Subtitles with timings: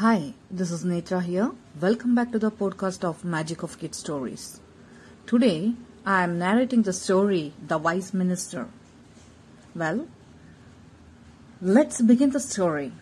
[0.00, 1.50] Hi, this is Netra here.
[1.78, 4.58] Welcome back to the podcast of Magic of Kid Stories.
[5.26, 5.74] Today,
[6.06, 8.68] I am narrating the story The Wise Minister.
[9.74, 10.08] Well,
[11.60, 12.92] let's begin the story.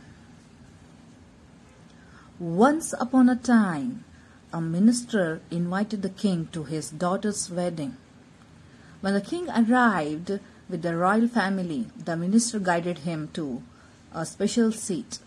[2.41, 4.03] Once upon a time,
[4.53, 7.97] a minister invited the king to his daughter's wedding.
[9.03, 13.63] When the king arrived with the royal family, the minister guided him to
[14.13, 15.21] a special seat.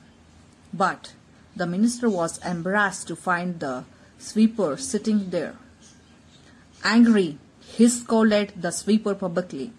[0.73, 1.14] But
[1.55, 3.84] the minister was embarrassed to find the
[4.18, 5.55] sweeper sitting there.
[6.84, 9.72] Angry, he scolded the sweeper publicly.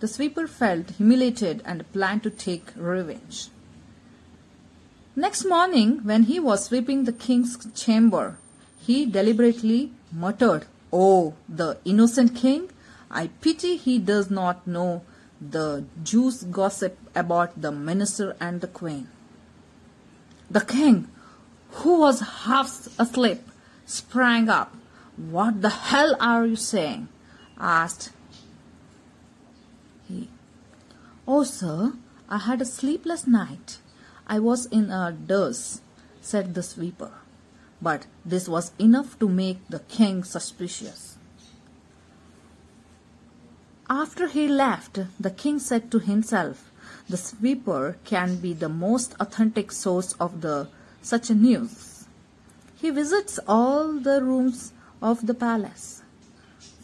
[0.00, 3.48] The sweeper felt humiliated and planned to take revenge.
[5.14, 8.38] Next morning, when he was sweeping the king's chamber,
[8.78, 12.70] he deliberately muttered, Oh, the innocent king!
[13.10, 15.02] I pity he does not know
[15.40, 19.08] the Jews' gossip about the minister and the queen.
[20.50, 21.08] The king,
[21.70, 23.42] who was half asleep,
[23.84, 24.74] sprang up.
[25.16, 27.08] What the hell are you saying?
[27.58, 28.10] asked
[30.06, 30.28] he.
[31.26, 31.94] Oh, sir,
[32.28, 33.78] I had a sleepless night.
[34.26, 35.80] I was in a doze,
[36.20, 37.12] said the sweeper.
[37.80, 41.16] But this was enough to make the king suspicious.
[43.88, 46.72] After he left, the king said to himself,
[47.08, 50.68] The sweeper can be the most authentic source of the
[51.06, 52.04] such news.
[52.74, 56.02] He visits all the rooms of the palace.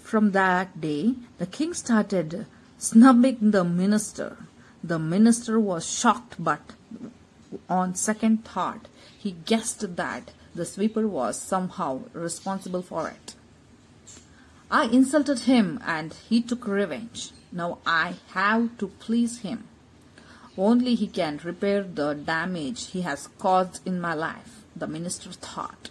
[0.03, 2.47] From that day, the king started
[2.78, 4.37] snubbing the minister.
[4.84, 6.61] The minister was shocked, but
[7.69, 8.87] on second thought,
[9.19, 13.34] he guessed that the sweeper was somehow responsible for it.
[14.70, 17.33] I insulted him and he took revenge.
[17.50, 19.65] Now I have to please him.
[20.57, 25.91] Only he can repair the damage he has caused in my life, the minister thought.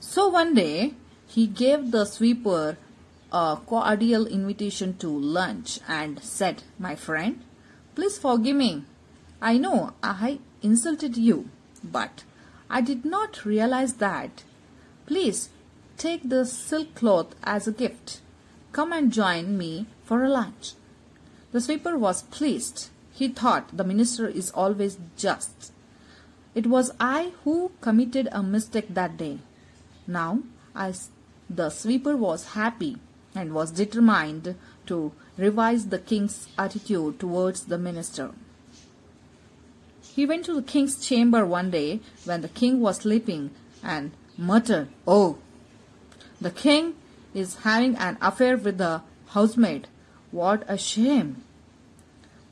[0.00, 0.94] So one day
[1.26, 2.78] he gave the sweeper
[3.32, 7.44] a cordial invitation to lunch and said, My friend,
[7.94, 8.84] please forgive me.
[9.42, 11.48] I know I insulted you,
[11.84, 12.24] but
[12.68, 14.42] I did not realize that.
[15.06, 15.50] Please
[16.00, 18.22] Take the silk cloth as a gift.
[18.72, 20.72] Come and join me for a lunch.
[21.52, 22.88] The sweeper was pleased.
[23.20, 25.72] He thought the minister is always just.
[26.54, 29.40] It was I who committed a mistake that day.
[30.06, 30.38] Now,
[30.74, 31.10] as
[31.50, 32.96] the sweeper was happy
[33.34, 34.54] and was determined
[34.86, 38.30] to revise the king's attitude towards the minister.
[40.14, 43.50] He went to the king's chamber one day when the king was sleeping
[43.82, 45.36] and muttered, Oh,
[46.40, 46.94] the king
[47.34, 49.88] is having an affair with the housemaid.
[50.30, 51.44] What a shame!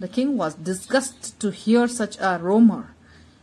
[0.00, 2.94] The king was disgusted to hear such a rumor.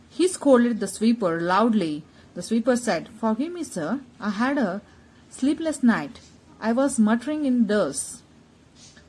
[0.08, 2.04] He scolded the sweeper loudly.
[2.34, 4.00] The sweeper said, Forgive me, sir.
[4.18, 4.80] I had a
[5.28, 6.20] sleepless night.
[6.60, 8.22] I was muttering in indoors.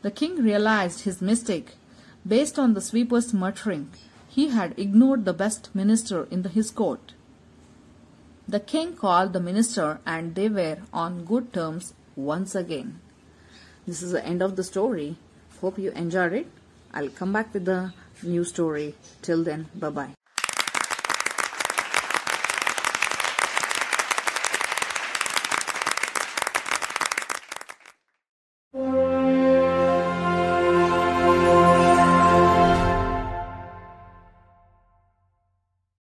[0.01, 1.75] The king realized his mistake.
[2.27, 3.89] Based on the sweeper's muttering,
[4.27, 7.13] he had ignored the best minister in his court.
[8.47, 12.99] The king called the minister and they were on good terms once again.
[13.85, 15.15] This is the end of the story.
[15.61, 16.47] Hope you enjoyed it.
[16.93, 17.93] I'll come back with the
[18.23, 18.95] new story.
[19.21, 20.16] Till then, bye bye.